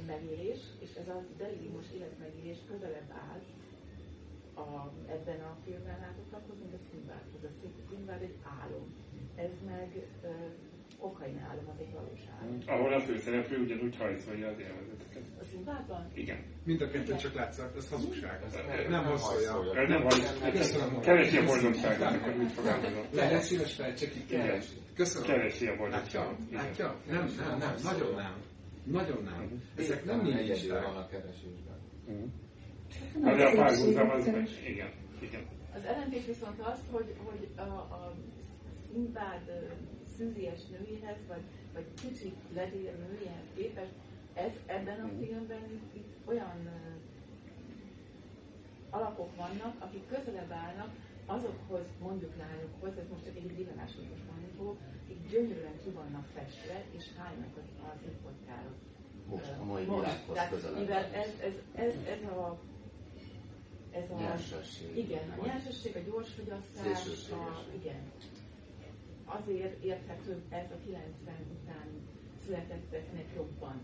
[0.07, 3.41] megélés, és ez a delíriumos életmegélés közelebb áll
[4.65, 7.43] a, ebben a filmben látottakhoz, mint a Színvádhoz.
[7.43, 8.95] A Szín- Színvád egy álom.
[9.35, 10.07] Ez meg
[11.01, 12.59] ö, kokain álom, az egy valós álom.
[12.67, 15.23] Ahol a főszereplő ugyanúgy hajszolja az élvezeteket.
[15.41, 16.11] A Színvádban?
[16.15, 16.39] Igen.
[16.65, 18.43] Mind a kettő csak látszott, ez hazugság.
[18.47, 19.73] Ez Nem, nem hajszolja.
[19.89, 20.07] Nem
[20.53, 20.93] Köszönöm.
[20.95, 23.05] vagy, keresi a boldogságot, akkor úgy fogalmazom.
[23.13, 24.21] Lehet szíves fejtsek ki.
[24.35, 24.61] Igen.
[24.95, 25.29] Köszönöm.
[25.29, 26.39] Keresi a boldogságot.
[26.49, 26.63] Igen.
[26.65, 26.97] Látja?
[27.09, 28.35] Nem, nem, nem, nagyon nem.
[28.85, 29.63] Nagyon nem.
[29.77, 31.79] Ezek nem egyedül mindig van a keresésben.
[32.07, 32.25] Mhm.
[33.23, 35.43] nem De a párhuzam az, hanem- igen, igen.
[35.75, 38.13] Az ellentés viszont az, hogy, hogy a, a
[38.93, 39.41] színvád
[40.21, 41.43] ö, szűzies nőjéhez, vagy,
[41.75, 43.93] vagy kicsit ledér nőjéhez képest,
[44.35, 46.69] ez ebben a filmben itt, itt olyan
[48.91, 50.91] alakok vannak, akik közelebb állnak
[51.27, 56.27] azokhoz, mondjuk lányokhoz, ez most csak egy villanásról most mondani fogok, akik gyönyörűen ki vannak
[56.35, 58.75] festve, és hánynak az, az importkárok.
[59.27, 60.79] Most a mai világhoz közelebb.
[60.79, 62.59] mivel ez, ez, ez, ez a
[63.93, 64.97] ez a Nyersesség.
[64.97, 68.01] igen, a nyersesség, a gyors fogyasztás, a, igen.
[69.39, 71.87] Azért érthető ez a 90 után
[72.45, 73.81] születetteknek jobban.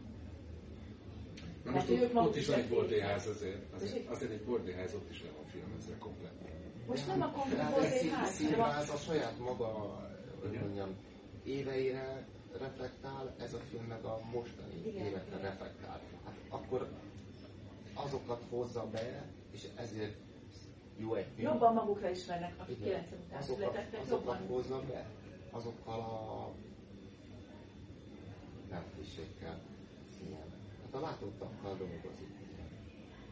[1.65, 3.73] Na most Hát ott, ott is van egy ezt bordélyház azért.
[3.75, 6.33] Azért, azért egy bordélyház ott is le van filmezve komplet.
[6.87, 10.01] Most nem a Hát konkrét ez szín- ház, hanem a a saját maga,
[10.41, 10.89] hogy mondjam,
[11.45, 12.27] éveire
[12.59, 16.01] reflektál, ez a film meg a mostani Igen, évekre reflektál.
[16.25, 16.89] Hát akkor
[17.95, 20.17] azokat hozza be, és ezért
[20.97, 21.53] jó egy film.
[21.53, 22.89] jobban magukra ismernek, akik Igen.
[23.09, 25.07] 90 után azokat, születettek, azokat jobban hozza be,
[25.57, 26.53] azokkal a
[28.71, 29.61] nem klissékkel.
[30.27, 30.53] Igen.
[30.83, 32.29] Hát a látottakkal dolgozik.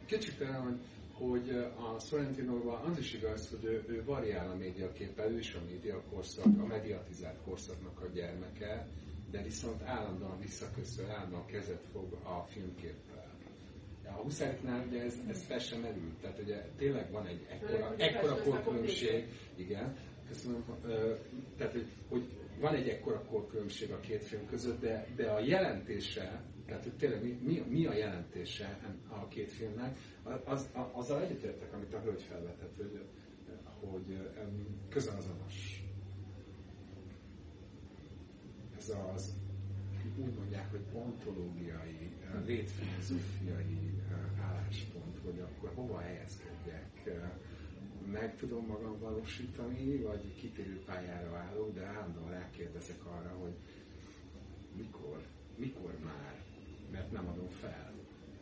[0.06, 0.78] Kicsit olyan, hogy
[1.14, 5.60] hogy a Sorrentinóban az is igaz, hogy ő, ő variál a médiaképpel, ő is a
[5.70, 8.86] médiakorszak, a mediatizált korszaknak a gyermeke,
[9.30, 13.32] de viszont állandóan visszaköszön, állandóan kezet fog a filmképpel.
[14.06, 18.42] A Huszáriknál ugye ez, ez fel sem merül, tehát ugye tényleg van egy ekkora, ekkora
[18.42, 19.24] korkülönbség,
[19.56, 19.96] igen,
[20.28, 20.64] köszönöm,
[21.56, 21.86] tehát hogy,
[22.60, 27.22] van egy ekkora korkülönbség a két film között, de, de a jelentése, tehát hogy tényleg
[27.22, 29.98] mi, mi, mi a jelentése a két filmnek,
[30.44, 33.00] az, azzal egyetértek, amit a hölgy felvetett, hogy,
[33.80, 34.18] hogy
[34.88, 35.84] közel-azonos.
[38.78, 39.34] Ez az,
[40.16, 42.10] úgy mondják, hogy ontológiai,
[42.46, 44.02] létfilozófiai
[44.40, 47.10] álláspont, hogy akkor hova helyezkedjek,
[48.12, 53.54] meg tudom magam valósítani, vagy kitérő pályára állok, de állandóan rákérdezek arra, hogy
[54.76, 55.22] mikor,
[55.56, 56.42] mikor már,
[56.90, 57.92] mert nem adom fel.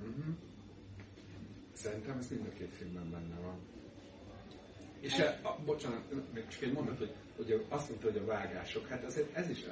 [0.01, 0.35] Uh-huh.
[1.73, 3.59] Szerintem ez mind a két filmben benne van.
[5.01, 8.87] És a, a, bocsánat, még csak egy mondat, hogy, hogy azt mondta, hogy a vágások,
[8.87, 9.65] hát ez, ez is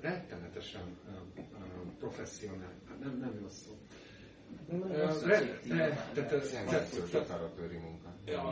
[0.00, 3.76] rettenetesen uh, uh, professzionál, hát nem, nem jó szó.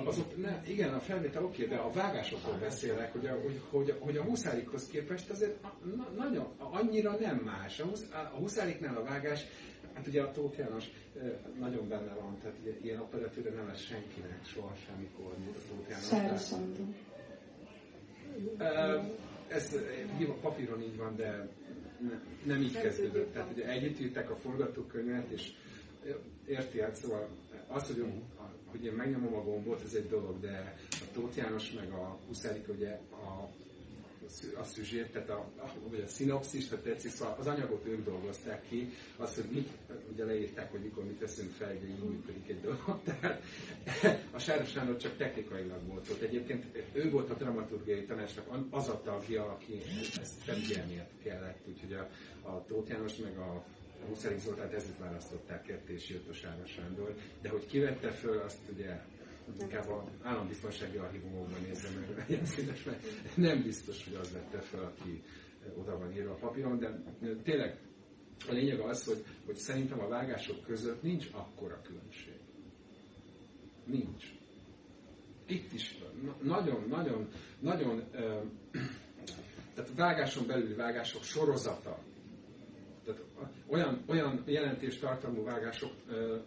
[0.05, 4.17] Azok, ne, igen, a felvétel oké, de a vágásokról beszélek, hogy a, hogy, hogy, hogy
[4.17, 5.63] a huszárikhoz képest azért
[5.97, 7.81] na, nagyon, annyira nem más.
[7.81, 9.45] A, husz, a huszáriknál a vágás,
[9.95, 10.85] hát ugye a Tóth János
[11.59, 15.89] nagyon benne van, tehát ugye, ilyen operatőre nem lesz senkinek soha semmikor, mint a Tóth
[15.91, 16.07] János.
[19.49, 19.77] Ez
[20.41, 21.49] papíron így van, de
[22.45, 23.33] nem így kezdődött.
[23.33, 25.53] Tehát ugye együtt írták a forgatókönyvet, és
[26.47, 27.29] érti hát, szóval
[27.69, 28.05] az, hogy,
[28.65, 32.69] hogy én megnyomom a gombot, ez egy dolog, de a Tóth János meg a Huszárik
[32.69, 33.49] ugye a,
[34.61, 38.69] a szüzsért, tehát a, a, vagy a szinopszis, tehát tetszik, szóval az anyagot ők dolgozták
[38.69, 39.69] ki, azt, hogy mit,
[40.13, 43.43] ugye leírták, hogy mikor mit teszünk fel, hogy így működik egy dolog, tehát
[44.31, 46.21] a Sáros Sándor csak technikailag volt ott.
[46.21, 49.83] Egyébként ő volt a dramaturgiai tanácsnak az a tagja, aki
[50.21, 52.09] ezt felügyelnie kellett, úgyhogy a,
[52.49, 53.65] a Tóth János meg a
[54.09, 58.59] Huszárik Zoltánt ezért választották ketté és jött a Sára Sándor, de hogy kivette föl, azt
[58.73, 59.01] ugye
[59.61, 63.03] inkább az állambiztonsági archívumokban nézem meg, legyen színes, mert
[63.35, 65.23] nem biztos, hogy az vette föl, aki
[65.75, 67.03] oda van írva a papíron, de
[67.43, 67.79] tényleg
[68.49, 72.35] a lényeg az, hogy, hogy szerintem a vágások között nincs akkora különbség.
[73.85, 74.25] Nincs.
[75.47, 75.99] Itt is
[76.43, 78.03] nagyon, nagyon, nagyon,
[79.75, 81.99] tehát vágáson belüli vágások sorozata
[83.07, 83.21] tehát
[83.69, 85.93] olyan, olyan jelentés tartalmú vágások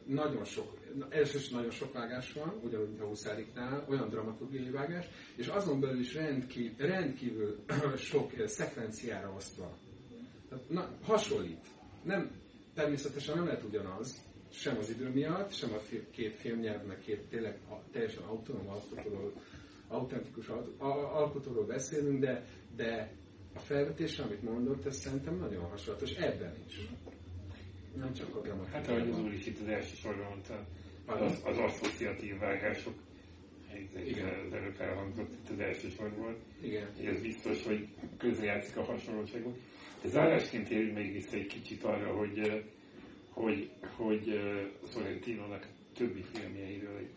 [0.05, 0.77] nagyon sok,
[1.09, 5.05] elsősorban nagyon sok vágás van, ugyanúgy, mint a Huszáriknál, olyan dramaturgiai vágás,
[5.35, 7.57] és azon belül is rendkívül, rendkívül
[7.97, 9.77] sok szekvenciára osztva.
[10.49, 11.65] Tehát, na, hasonlít.
[12.03, 12.31] Nem,
[12.73, 15.77] természetesen nem lehet ugyanaz, sem az idő miatt, sem a
[16.11, 17.59] két filmnyelv, meg két tényleg
[17.91, 19.33] teljesen autonóm alkotóról,
[19.87, 20.47] autentikus
[21.13, 23.11] alkotóról beszélünk, de, de
[23.53, 26.89] a felvetés, amit mondott, ez szerintem nagyon hasonlatos, ebben is.
[27.99, 28.77] Nem csak a grammatika.
[28.77, 30.65] Hát ahogy az úr is itt az első sorban mondta,
[31.05, 32.93] az, az asszociatív vágások,
[34.05, 34.45] Igen.
[34.47, 36.35] az előbb elhangzott itt az első sorban.
[36.61, 36.87] Igen.
[37.05, 39.57] Ez biztos, hogy közrejátszik a hasonlóságok.
[40.01, 42.63] De zárásként érjünk még vissza egy kicsit arra, hogy,
[43.29, 44.39] hogy, hogy
[44.91, 47.09] Sorrentino-nak többi filmjeiről egy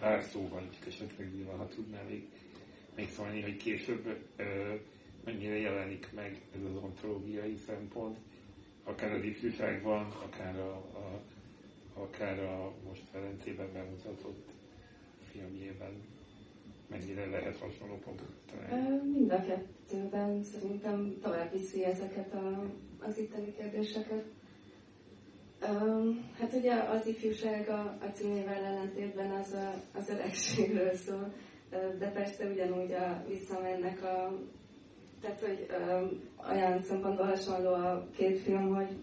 [0.00, 2.22] pár szóval, esetleg ha tudná még,
[2.96, 4.18] még szólni, hogy később
[5.24, 8.18] mennyire jelenik meg ez az ontológiai szempont,
[8.84, 11.20] akár az ifjúságban, akár a, a,
[12.00, 14.50] akár a most Ferencében bemutatott
[15.32, 16.02] filmjében
[16.86, 19.10] mennyire lehet hasonló pontot találni?
[19.10, 22.64] Mind a kettőben szerintem tovább viszi ezeket a,
[23.00, 24.24] az itteni kérdéseket.
[25.70, 31.32] Um, hát ugye az ifjúság a, a címével ellentétben az a, az öregségről szól,
[31.98, 34.38] de persze ugyanúgy a, visszamennek a,
[35.22, 36.04] tehát, hogy ö,
[36.52, 38.96] olyan szempontból hasonló a két film, hogy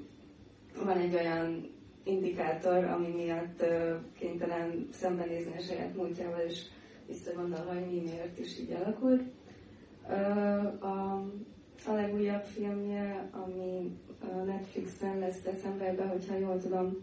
[0.83, 1.69] van egy olyan
[2.03, 6.61] indikátor, ami miatt ö, kénytelen szembenézni a saját múltjával, és
[7.07, 9.21] visszagondolva, hogy mi miért is így alakult.
[10.09, 10.13] Ö,
[10.85, 11.25] a,
[11.85, 13.97] a legújabb filmje, ami
[14.45, 16.97] Netflixen lesz decemberben, hogyha jól tudom,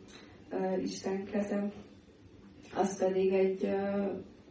[0.83, 1.73] Isten kezem,
[2.75, 3.71] az pedig egy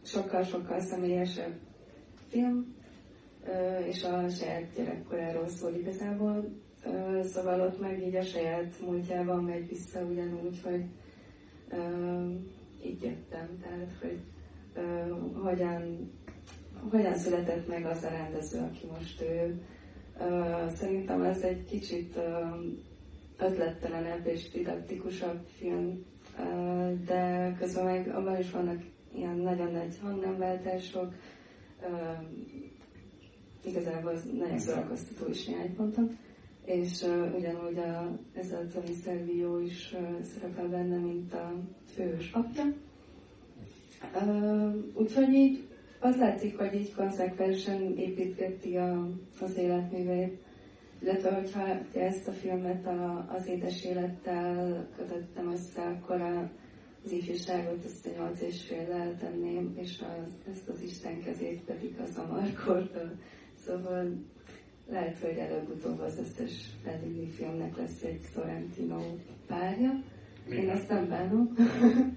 [0.02, 1.54] sokkal-sokkal személyesebb
[2.28, 2.75] film,
[3.86, 6.44] és a saját gyerekkoráról szól igazából.
[7.22, 10.84] Szóval ott meg így a saját múltjában megy vissza ugyanúgy, hogy
[12.84, 14.18] így jöttem, tehát hogy
[15.42, 16.10] hogyan,
[16.90, 19.62] hogyan született meg az a rendező, aki most ő.
[20.74, 22.18] Szerintem ez egy kicsit
[23.38, 26.04] ötlettelenebb és didaktikusabb film,
[27.06, 28.82] de közben meg abban is vannak
[29.14, 31.12] ilyen nagyon nagy hangnemváltások,
[33.66, 36.18] igazából az nagyon szórakoztató is néhány ponton,
[36.64, 41.52] és uh, ugyanúgy a, ez a Tony Servio is uh, szerepel benne, mint a
[41.94, 42.64] fős apja.
[44.14, 45.64] Uh, úgyhogy így
[46.00, 49.08] az látszik, hogy így konzekvensen építgeti a,
[49.40, 50.44] az életművét.
[51.02, 56.50] Illetve, hogyha ezt a filmet a, az édes élettel kötöttem össze, akkor a,
[57.04, 61.94] az ifjúságot ezt a nyolc és fél tenném, és az, ezt az Isten kezét pedig
[62.02, 62.96] az a Markort.
[63.66, 64.24] Szóval
[64.88, 66.52] lehet, hogy előbb-utóbb az összes
[66.84, 69.00] Fellini filmnek lesz egy Sorrentino
[69.46, 69.90] párja.
[70.50, 71.54] Én ezt nem bánom.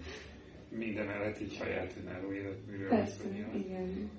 [0.69, 3.23] Minden mellett így saját önálló életműről Persze,
[3.55, 4.09] igen.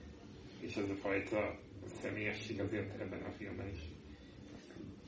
[0.60, 1.58] És ez a fajta
[2.02, 3.80] személyesség azért ebben a filmben is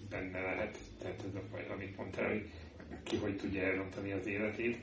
[0.08, 0.78] benne lehet.
[0.98, 2.48] Tehát ez a fajta, amit mondtál, hogy
[3.02, 4.78] ki hogy tudja elrontani az életét,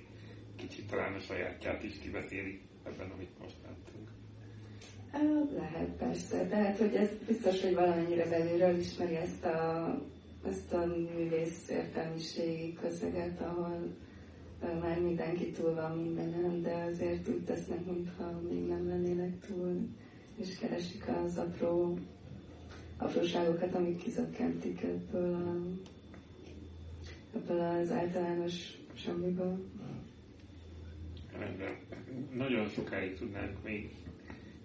[0.55, 3.88] kicsit talán a sajátját is kibeszéli ebben, amit most láttunk.
[5.11, 10.01] Lehet persze, de hát hogy ez biztos, hogy valamennyire belülről ismeri ezt a,
[10.47, 13.93] ezt a művész értelmiségi közeget, ahol
[14.81, 19.87] már mindenki túl van mindenen, de azért úgy tesznek, mintha még nem lennének túl,
[20.35, 21.97] és keresik az apró
[22.97, 25.55] apróságokat, amik kizökkentik ebből, a,
[27.35, 28.53] ebből az általános
[28.93, 29.65] semmiből.
[31.37, 31.75] Rendben.
[32.35, 33.95] Nagyon sokáig tudnánk még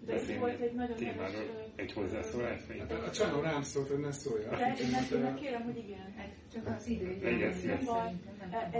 [0.06, 1.72] de volt egy nagyon témáról.
[1.76, 2.60] Egy hozzászólás?
[2.78, 4.50] Hát a Csanó rám szólt, hogy ne szólja.
[4.50, 6.14] De én kérem, hogy igen.
[6.52, 7.10] Csak az idő.
[7.10, 8.20] Igen, szívesen.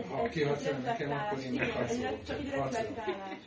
[0.08, 2.22] Ha kihatszol nekem, akkor én meghatszolok.
[2.22, 3.38] Csak egy reflektálás.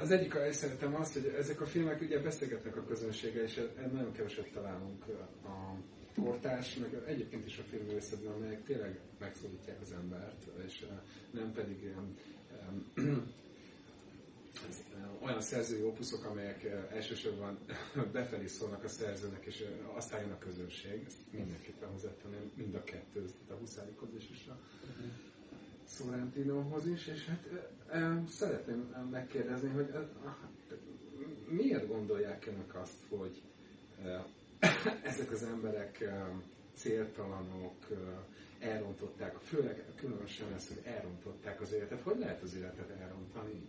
[0.00, 3.60] Az egyik, ezt szeretem azt, hogy ezek a filmek ugye beszélgetnek a közönsége, és
[3.92, 5.04] nagyon keveset találunk
[5.44, 5.74] a
[6.22, 10.84] kortárs, meg egyébként is a filmművészetben, amelyek tényleg megszólítják az embert, és
[11.30, 12.16] nem pedig ilyen
[15.20, 17.58] olyan szerzői opuszok, amelyek elsősorban
[18.12, 19.64] befelé szólnak a szerzőnek, és
[19.94, 21.02] aztán jön a közönség.
[21.06, 24.58] Ezt mindenképpen hozzátenem, mind a kettő, tehát a Huszárikhoz is, és a
[25.88, 27.48] Sorrentinohoz is, és hát
[28.28, 29.94] szeretném megkérdezni, hogy
[31.48, 33.42] miért gondolják önök azt, hogy
[35.10, 36.10] ezek az emberek
[36.74, 37.86] céltalanok,
[38.58, 42.00] elrontották, főleg különösen ez, hogy elrontották az életet.
[42.00, 43.62] Hogy lehet az életet elrontani?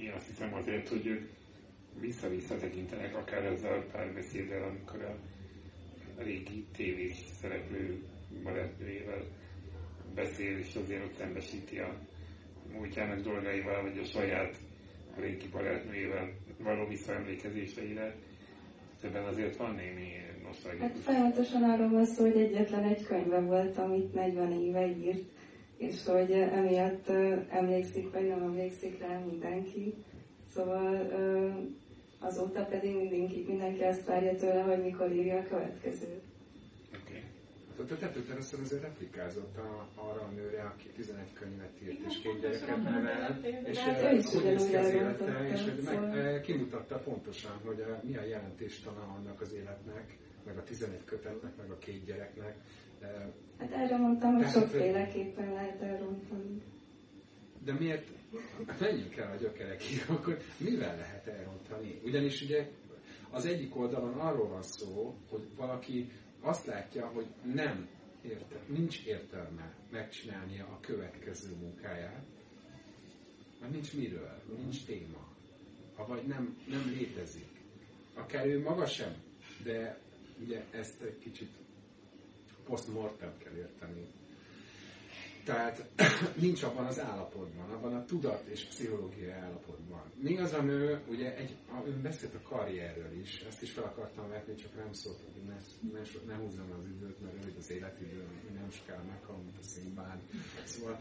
[0.00, 1.28] Én azt hiszem azért, hogy ők
[2.00, 5.02] vissza-vissza tekintenek akár ezzel a párbeszéddel, amikor
[6.18, 8.02] a régi tévés szereplő
[8.42, 9.24] barátnőjével
[10.14, 11.94] beszél, és azért ott szembesíti a
[12.72, 14.54] múltjának dolgaival, vagy a saját
[15.18, 18.14] régi barátnőjével való visszaemlékezéseire.
[19.02, 20.10] Ebben azért van némi
[20.42, 20.88] nosztalgikus.
[20.88, 25.22] Hát folyamatosan arról van szó, hogy egyetlen egy könyve volt, amit 40 éve írt,
[25.76, 27.08] és hogy emiatt
[27.50, 29.94] emlékszik, vagy nem emlékszik rá mindenki.
[30.54, 31.12] Szóval
[32.18, 36.22] azóta pedig mindenki, mindenki azt várja tőle, hogy mikor írja a következőt.
[37.02, 37.22] Okay.
[37.78, 42.40] Hát a tetőteraszen azért replikázott a, arra a nőre, aki 11 könyvet írt és két
[42.40, 43.78] gyereket nevel, és
[44.32, 49.14] hogy néz ki az élete, és hogy meg, szóval- kimutatta pontosan, hogy mi a jelentéstana
[49.18, 52.56] annak az életnek, meg a 11 kötetnek, meg a két gyereknek,
[53.58, 56.62] Hát erre mondtam, hogy sokféleképpen lehet elrontani.
[57.64, 58.08] De miért?
[58.80, 62.00] Menjünk el a gyökerekig, akkor mivel lehet elrontani?
[62.04, 62.68] Ugyanis ugye
[63.30, 67.88] az egyik oldalon arról van szó, hogy valaki azt látja, hogy nem
[68.22, 72.24] érte, nincs értelme megcsinálnia a következő munkáját,
[73.60, 75.28] mert nincs miről, nincs téma,
[76.06, 77.48] vagy nem, nem létezik.
[78.14, 79.14] Akár ő maga sem,
[79.62, 79.98] de
[80.40, 81.50] ugye ezt egy kicsit
[82.64, 84.06] post-mortem kell érteni.
[85.44, 85.84] Tehát
[86.44, 90.02] nincs abban az állapotban, abban a tudat és pszichológiai állapotban.
[90.20, 93.84] Mi az a nő, ugye egy, a, ön beszélt a karrierről is, ezt is fel
[93.84, 95.54] akartam vetni, csak nem szólt, hogy ne,
[95.92, 100.20] ne, ne húzzam az időt, mert rövid az életidő, nem sokára meghalom, mint a színbán.
[100.64, 101.00] Szóval,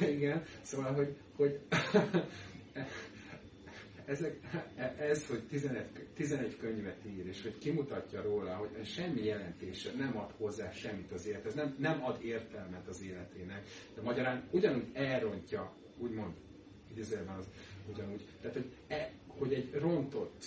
[0.16, 1.60] igen, szóval, hogy, hogy
[4.08, 4.40] ezek,
[4.98, 10.32] ez, hogy 11, 11 könyvet ír, és hogy kimutatja róla, hogy semmi jelentése nem ad
[10.36, 16.34] hozzá semmit az élethez, nem, nem ad értelmet az életének, de magyarán ugyanúgy elrontja, úgymond,
[16.90, 17.48] idézőjelben az
[17.88, 20.44] ugyanúgy, tehát hogy, e, hogy egy rontott,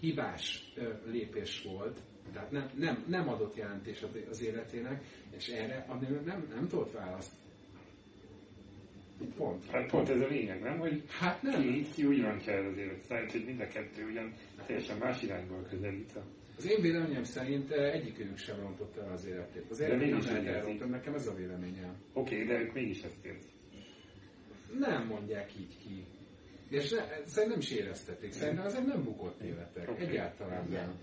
[0.00, 0.72] hibás
[1.06, 2.00] lépés volt,
[2.32, 5.04] tehát nem, nem, nem adott jelentés az életének,
[5.36, 7.41] és erre nő nem, nem tudott választ
[9.36, 9.70] Pont.
[9.70, 10.78] Hát pont ez a lényeg, nem?
[10.78, 11.62] Hogy hát nem.
[11.62, 13.08] Ki, ki úgy van kell az élet.
[13.08, 14.32] Tehát, hogy mind a kettő ugyan
[14.66, 16.12] teljesen más irányból közelít.
[16.56, 19.64] Az én véleményem szerint eh, egyikőjük sem rontott el az életét.
[19.70, 21.96] Az életét nem lehet elrontani, nekem ez a véleményem.
[22.12, 23.52] Oké, okay, de ők mégis ezt érzik.
[24.78, 26.04] nem mondják így ki.
[26.68, 28.32] És ne, szerintem nem is éreztetik.
[28.32, 29.90] Szerintem ezek nem bukott életek.
[29.90, 30.02] Oké.
[30.02, 30.98] Egyáltalán Igen, nem.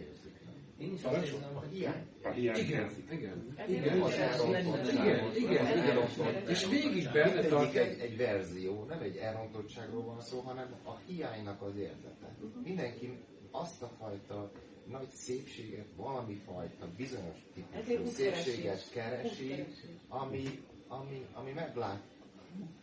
[0.80, 2.55] Én is azt érzem, hogy Igen, igen.
[2.55, 4.91] Igen, igen, igen, igen, elrontott-
[5.36, 6.47] igen.
[6.47, 7.88] És végig benne tartják.
[7.89, 12.36] egy, egy verzió, nem egy elrontottságról van szó, hanem a hiánynak az érzete.
[12.63, 13.17] Mindenki
[13.51, 14.51] azt a fajta
[14.88, 19.65] nagy szépséget, valami fajta bizonyos típusú szépséget keresi,
[20.07, 20.43] ami,
[20.88, 22.01] ami, ami meglát.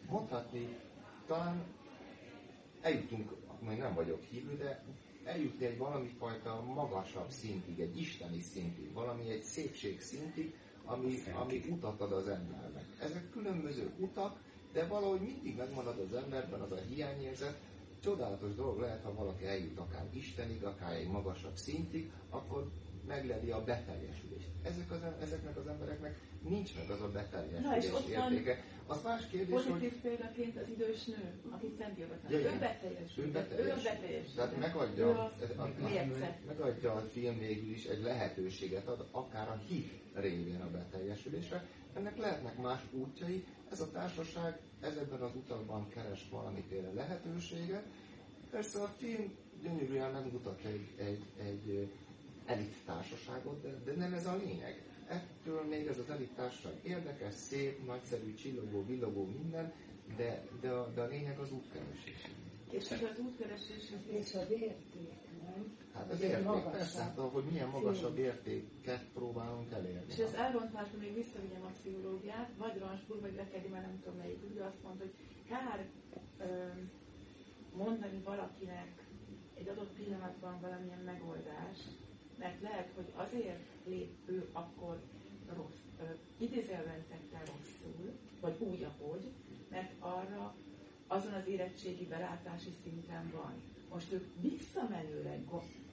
[0.09, 0.76] Mondhatni,
[1.26, 1.62] talán
[2.80, 3.30] eljutunk,
[3.68, 4.84] még nem vagyok hívő, de
[5.27, 10.55] eljutni egy valami fajta magasabb szintig, egy isteni szintig, valami egy szépség szintig,
[10.85, 12.85] ami, ami utat ad az embernek.
[13.01, 14.41] Ezek különböző utak,
[14.72, 17.59] de valahogy mindig megmarad az emberben az a hiányérzet,
[18.01, 22.70] csodálatos dolog lehet, ha valaki eljut akár Istenig, akár egy magasabb szintig, akkor
[23.07, 24.48] megleli a beteljesülést.
[24.62, 28.64] Ezek az, ezeknek az embereknek nincs meg az a beteljesülés értéke.
[28.86, 32.30] Az más kérdés, hogy Pozitív példaként az idős nő, akit Szent Jogatán.
[32.30, 33.24] Ja, Ő beteljesül.
[33.24, 34.34] ő Ő beteljesül.
[34.34, 36.38] Tehát Ő megadja, az a, a, mérce.
[36.46, 41.64] megadja a film végül is egy lehetőséget ad, akár a hit révén a beteljesülésre.
[41.94, 43.44] Ennek lehetnek más útjai.
[43.70, 47.84] Ez a társaság ezekben az utakban keres valamiféle lehetőséget.
[48.50, 51.88] Persze a film gyönyörűen megmutat egy, egy, egy
[52.47, 54.82] elit társaságot, de, de nem ez a lényeg.
[55.09, 59.72] Ettől még ez az elit társaság érdekes, szép, nagyszerű, csillogó, villogó, minden,
[60.16, 62.28] de, de, a, de a lényeg az útkeresés.
[62.70, 65.76] És az útkeresés az És az érték, nem?
[65.94, 66.72] Hát az érték, magasabb.
[66.72, 70.12] persze, hát, hogy milyen magasabb értéket próbálunk elérni.
[70.12, 74.38] És az elrontásban még visszavigyem a pszichológiát, vagy Ransburg, vagy Lekedi, már nem tudom melyik,
[74.51, 75.14] ugye azt mondta, hogy
[75.49, 75.86] kár
[76.38, 76.44] ö,
[77.76, 79.05] mondani valakinek
[79.55, 81.88] egy adott pillanatban valamilyen megoldást,
[82.39, 85.03] mert lehet, hogy azért lép ő akkor
[85.57, 86.05] rossz, ö,
[86.39, 89.32] idézőjelben tette rosszul, vagy úgy, ahogy,
[89.70, 90.55] mert arra
[91.07, 93.53] azon az érettségi belátási szinten van.
[93.91, 95.45] Most ők visszamenőleg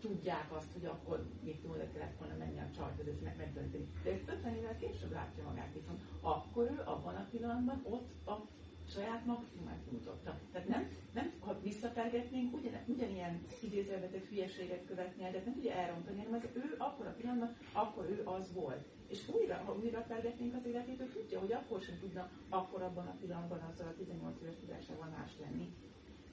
[0.02, 3.88] tudják azt, hogy akkor mit tudom, kellett volna menni a csajhoz, ez meg megtörténik.
[4.04, 8.48] De ezt 50 évvel később látja magát, viszont akkor ő abban a pillanatban ott a
[8.94, 10.40] saját maximumát mutatta.
[10.52, 16.18] Tehát nem, nem ha visszatergetnénk, ugyan, ugyanilyen idézővetett hülyeséget követni el, de nem tudja elrontani,
[16.18, 18.86] hanem az ő akkor a pillanatban, akkor ő az volt.
[19.08, 23.08] És újra, ha újra tergetnénk az életét, ő tudja, hogy akkor sem tudna akkor abban
[23.08, 25.74] a pillanatban azzal a 18 éves tudásával más lenni.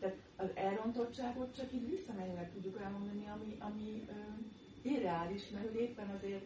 [0.00, 4.12] Tehát az elrontottságot csak így visszamenőleg tudjuk elmondani, ami, ami ö,
[4.82, 6.44] irreális, mert éppen azért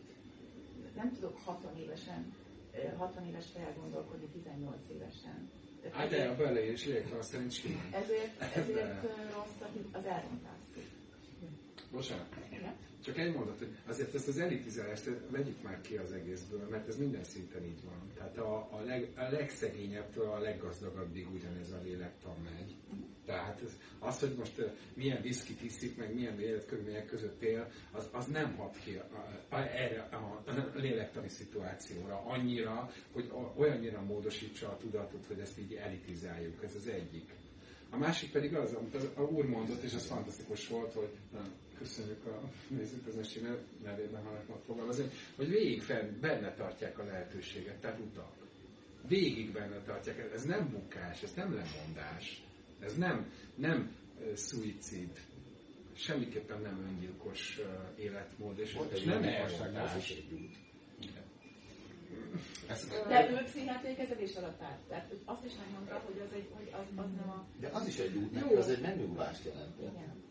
[0.94, 2.34] nem tudok 60 évesen,
[2.72, 5.50] ö, 60 éves fejjel gondolkodni 18 évesen.
[5.92, 7.88] Hát de a beleérés lélektan szerint simán.
[7.92, 9.02] ezért, ezért
[9.34, 10.52] rossz az elrontás.
[11.92, 12.26] Bocsánat.
[12.50, 12.74] Igen?
[13.04, 16.96] Csak egy mondat, hogy azért ezt az elitizálást vegyük már ki az egészből, mert ez
[16.96, 18.10] minden szinten így van.
[18.14, 22.74] Tehát a, a, leg, a legszegényebbtől a leggazdagabbig ugyanez a lélektan megy.
[23.24, 28.26] Tehát ez, az, hogy most milyen viszkit iszik, meg milyen életkörülmények között él, az, az
[28.26, 29.06] nem hat ki a,
[29.48, 30.42] a, erre a
[30.74, 36.64] lélektani szituációra annyira, hogy olyannyira módosítsa a tudatot, hogy ezt így elitizáljuk.
[36.64, 37.32] Ez az egyik.
[37.90, 41.10] A másik pedig az, amit a, a úr mondott, és ez fantasztikus volt, hogy
[41.78, 45.04] köszönjük a nézőközönség nev- nevében, ha lehet megfogalmazni,
[45.36, 48.32] hogy végig fenn, benne tartják a lehetőséget, tehát utak.
[49.08, 52.42] Végig benne tartják, ez nem bukás, ez nem lemondás,
[52.80, 53.96] ez nem, nem
[54.34, 55.20] szuicid,
[55.96, 60.10] semmiképpen nem öngyilkos uh, életmód, és, és egy nem ilyen igazság, az elrontás.
[60.10, 60.54] is egy út.
[62.68, 64.80] Ez, De ő pszichiátriai alatt állt.
[64.88, 67.46] Tehát hogy azt is megmondta, hogy az, egy, hogy az, az nem a...
[67.60, 69.78] de az is egy út, az egy menüvást jelent.
[69.80, 70.22] Igen.